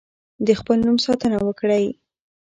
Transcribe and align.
د 0.45 0.47
خپل 0.59 0.77
نوم 0.87 0.97
ساتنه 1.05 1.37
وکړئ. 1.47 1.85